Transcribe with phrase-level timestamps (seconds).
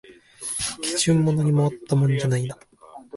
[0.81, 2.57] 基準も何もあったもんじゃないな